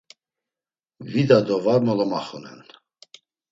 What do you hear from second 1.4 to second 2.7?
do var molomaxunen.